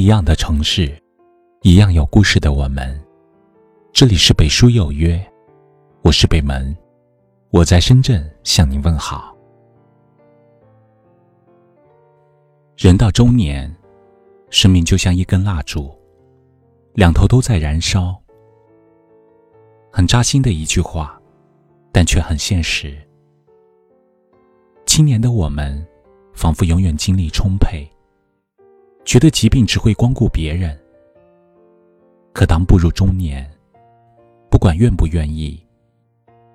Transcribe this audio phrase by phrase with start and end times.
[0.00, 0.90] 一样的城市，
[1.60, 2.98] 一样有故事的我们。
[3.92, 5.22] 这里是北书有约，
[6.00, 6.74] 我是北门，
[7.50, 9.36] 我在深圳向您问好。
[12.78, 13.70] 人到中年，
[14.48, 15.94] 生命就像一根蜡烛，
[16.94, 18.18] 两头都在燃烧。
[19.92, 21.20] 很扎心的一句话，
[21.92, 22.96] 但却很现实。
[24.86, 25.86] 青年的我们，
[26.32, 27.86] 仿佛永远精力充沛。
[29.04, 30.78] 觉得疾病只会光顾别人，
[32.32, 33.50] 可当步入中年，
[34.50, 35.60] 不管愿不愿意，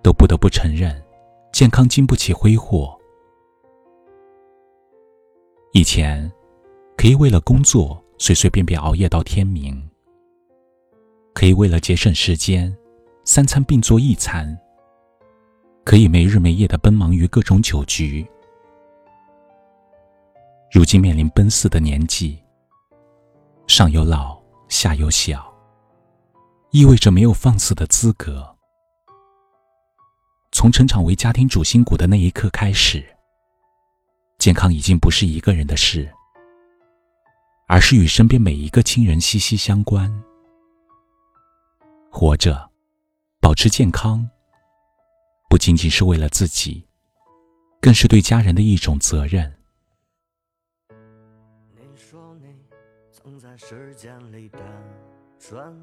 [0.01, 1.03] 都不得不承认，
[1.51, 2.97] 健康经不起挥霍。
[5.73, 6.31] 以前，
[6.95, 9.89] 可以为了工作随随便便熬夜到天明，
[11.33, 12.73] 可以为了节省时间，
[13.25, 14.57] 三餐并作一餐，
[15.83, 18.25] 可以没日没夜的奔忙于各种酒局。
[20.75, 22.37] 如今面临奔四的年纪，
[23.65, 25.49] 上有老，下有小，
[26.71, 28.53] 意味着没有放肆的资格。
[30.51, 33.01] 从成长为家庭主心骨的那一刻开始，
[34.37, 36.13] 健康已经不是一个人的事，
[37.69, 40.13] 而是与身边每一个亲人息息相关。
[42.11, 42.69] 活着，
[43.39, 44.29] 保持健康，
[45.49, 46.85] 不仅仅是为了自己，
[47.79, 49.49] 更是对家人的一种责任。
[53.57, 54.59] 时间里的
[55.39, 55.73] 转，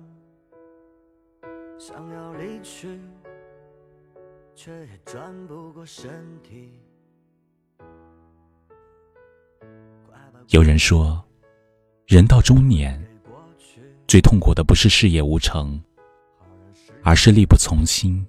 [1.79, 3.01] 想要离去，
[4.55, 6.11] 却也转不过身
[6.42, 6.79] 体。
[10.48, 11.25] 有人说，
[12.06, 13.03] 人到中年，
[14.07, 15.83] 最痛苦的不是事业无成，
[17.03, 18.27] 而是力不从心。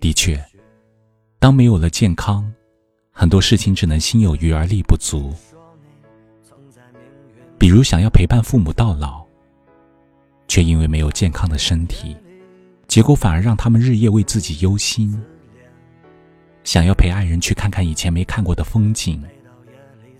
[0.00, 0.44] 的确，
[1.38, 2.52] 当没有了健康，
[3.12, 5.32] 很多事情只能心有余而力不足。
[7.58, 9.24] 比如想要陪伴父母到老，
[10.46, 12.16] 却因为没有健康的身体，
[12.86, 15.20] 结果反而让他们日夜为自己忧心；
[16.62, 19.20] 想要陪爱人去看看以前没看过的风景，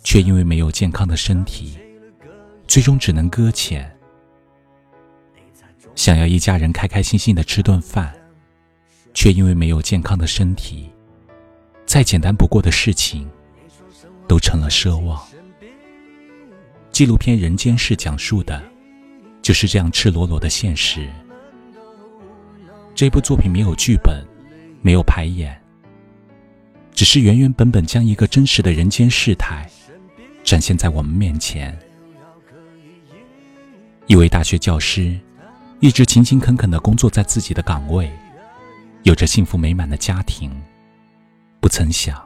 [0.02, 1.78] 却因为没有健康的身体，
[2.66, 3.84] 最终只能搁浅；
[5.94, 8.12] 想要一家人开开心心的吃顿饭，
[9.14, 10.90] 却因为没有健康的身体，
[11.86, 13.30] 再简单不过的事情，
[14.26, 15.27] 都成了奢望。
[16.98, 18.60] 纪录片《人间世》讲述的，
[19.40, 21.08] 就是这样赤裸裸的现实。
[22.92, 24.20] 这部作品没有剧本，
[24.82, 25.56] 没有排演，
[26.92, 29.64] 只是原原本本将一个真实的人间世态
[30.42, 31.78] 展现在我们面前。
[34.08, 35.16] 一位大学教师，
[35.78, 38.10] 一直勤勤恳恳的工作在自己的岗位，
[39.04, 40.50] 有着幸福美满的家庭，
[41.60, 42.20] 不曾想，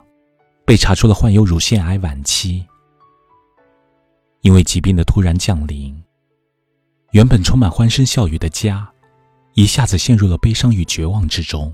[0.65, 2.65] 被查出了患有乳腺癌晚期。
[4.43, 5.97] 因为疾病的突然降临，
[7.13, 8.93] 原本充满欢声笑语的家，
[9.55, 11.73] 一下子陷入了悲伤与绝望之中。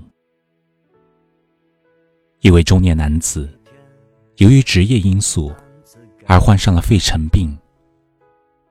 [2.41, 3.49] 一位中年男子，
[4.37, 5.51] 由于职业因素
[6.27, 7.57] 而患上了肺尘病，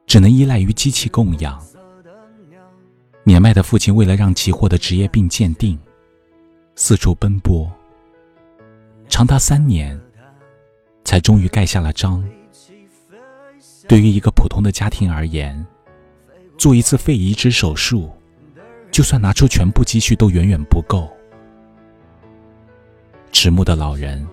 [0.07, 1.61] 只能依赖于机器供养。
[3.25, 5.77] 年迈的父亲为了让其获得职业病鉴定，
[6.77, 7.69] 四处奔波，
[9.09, 10.01] 长达三年，
[11.05, 12.25] 才终于盖下了章。
[13.89, 15.67] 对于一个普通的家庭而言，
[16.59, 18.11] 做一次肺移植手术，
[18.93, 21.09] 就算拿出全部积蓄都远远不够。
[23.33, 24.29] 迟暮的老人，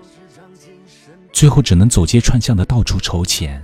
[1.31, 3.63] 最后只能走街串巷的到处筹钱。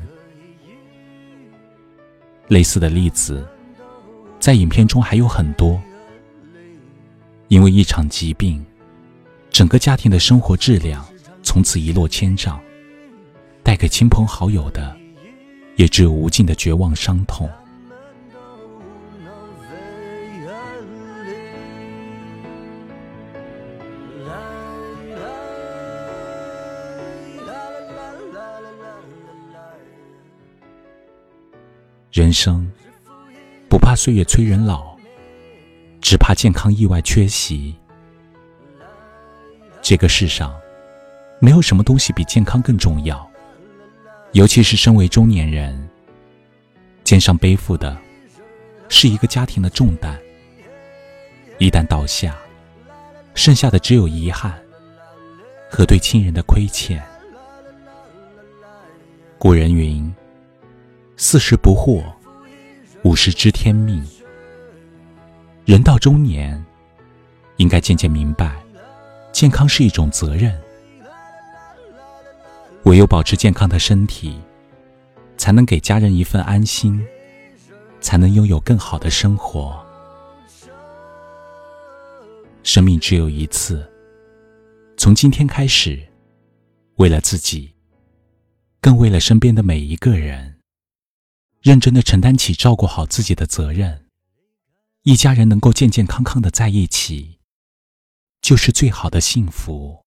[2.48, 3.46] 类似的例子，
[4.40, 5.82] 在影片中还有很多。
[7.50, 8.66] 因为一场疾病，
[9.50, 11.06] 整个家庭的生活质量
[11.44, 12.58] 从此一落千丈，
[13.62, 15.01] 带给亲朋好友的。
[15.76, 17.50] 也只有无尽的绝望、伤痛。
[32.12, 32.70] 人生
[33.70, 34.98] 不怕岁月催人老，
[36.02, 37.74] 只怕健康意外缺席。
[39.82, 40.54] 这个世上，
[41.40, 43.31] 没有什么东西比健康更重要。
[44.34, 45.90] 尤其是身为中年人，
[47.04, 47.98] 肩上背负的
[48.88, 50.18] 是一个家庭的重担。
[51.58, 52.38] 一旦倒下，
[53.36, 54.58] 剩下的只有遗憾
[55.70, 57.04] 和对亲人的亏欠。
[59.38, 60.14] 古人云
[61.18, 62.02] ：“四十不惑，
[63.04, 64.02] 五十知天命。”
[65.66, 66.64] 人到中年，
[67.58, 68.56] 应该渐渐明白，
[69.34, 70.58] 健康是一种责任。
[72.86, 74.40] 唯有保持健康的身体，
[75.38, 77.00] 才能给家人一份安心，
[78.00, 79.86] 才能拥有更好的生活。
[82.64, 83.88] 生命只有一次，
[84.98, 86.02] 从今天开始，
[86.96, 87.72] 为了自己，
[88.80, 90.60] 更为了身边的每一个人，
[91.62, 94.06] 认真的承担起照顾好自己的责任。
[95.04, 97.40] 一家人能够健健康康的在一起，
[98.42, 100.04] 就是最好的幸福。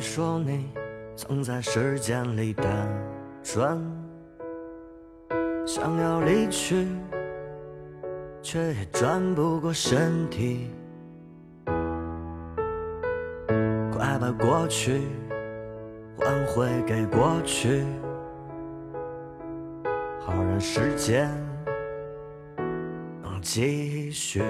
[0.00, 0.70] 说你
[1.14, 2.64] 曾在时间里打
[3.42, 3.78] 转，
[5.66, 6.88] 想要离去，
[8.40, 10.70] 却也转不过身体。
[13.92, 15.02] 快把过去
[16.18, 17.84] 还回给过去，
[20.20, 21.30] 好让时间
[23.22, 24.42] 能继续。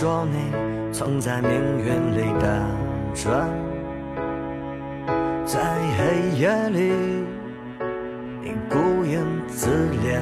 [0.00, 2.46] 说你曾在命运里打
[3.12, 3.50] 转，
[5.44, 5.58] 在
[5.98, 6.92] 黑夜里
[8.40, 9.66] 你孤影自
[9.98, 10.20] 怜。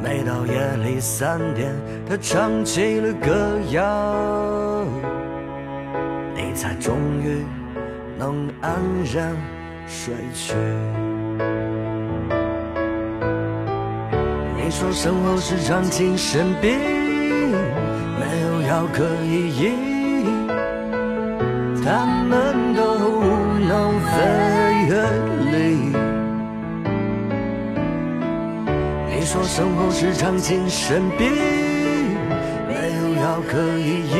[0.00, 1.74] 每到夜里三点，
[2.08, 4.84] 他唱起了歌谣，
[6.36, 7.44] 你才终于
[8.16, 8.70] 能安
[9.12, 9.36] 然
[9.88, 10.54] 睡去。
[14.70, 16.70] 你说生活是场精神病，
[18.20, 19.72] 没有药可以医，
[21.84, 22.80] 他们都
[23.18, 24.86] 无能为
[25.50, 25.90] 力。
[29.12, 31.32] 你说生活是场精神病，
[32.68, 34.19] 没有药可以医，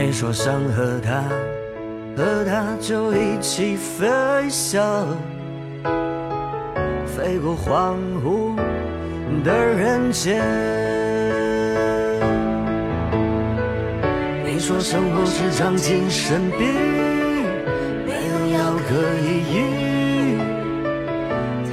[0.00, 1.24] 你说想和他，
[2.16, 4.06] 和他就一起飞
[4.48, 5.04] 翔，
[7.04, 8.54] 飞过荒芜
[9.42, 10.40] 的人间。
[14.44, 16.60] 你说生活是场精神病，
[18.06, 18.94] 没有药可
[19.26, 20.38] 以医，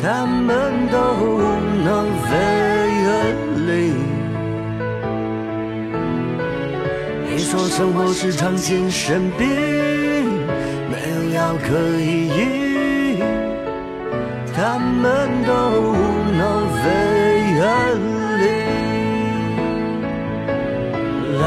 [0.02, 1.38] 他们都无
[1.86, 2.65] 能为
[7.58, 9.48] 说生活是场精神病，
[10.92, 13.24] 没有药可以医，
[14.54, 15.96] 他们都无
[16.36, 16.44] 能
[16.84, 16.86] 为
[18.42, 18.44] 力。
[21.40, 21.44] 来。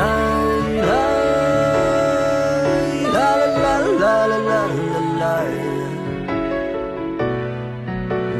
[3.12, 3.68] 啦啦啦
[4.00, 4.50] 啦啦啦
[5.20, 5.22] 啦，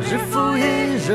[0.00, 0.59] 日复一
[1.07, 1.09] 日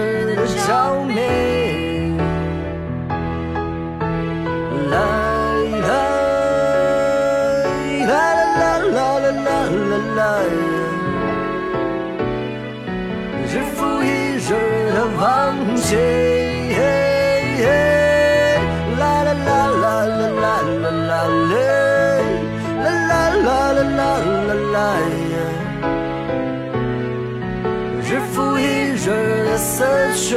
[28.05, 28.61] 日复一
[28.93, 29.05] 日
[29.45, 29.83] 的死
[30.15, 30.35] 去。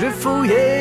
[0.00, 0.71] 日复一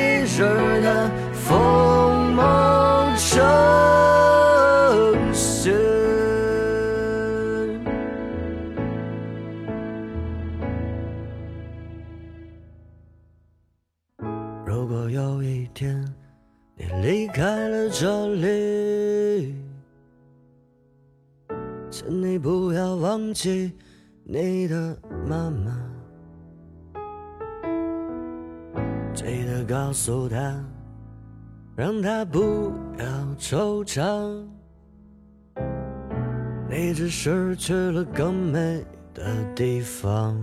[15.12, 16.02] 有一天
[16.78, 19.54] 你离开了这里，
[21.90, 23.74] 请你不要忘记
[24.24, 25.78] 你的妈妈，
[29.14, 30.64] 记得告诉她，
[31.76, 33.06] 让她不要
[33.38, 34.46] 惆怅。
[36.70, 38.82] 你只是去了更美
[39.14, 40.40] 的地方。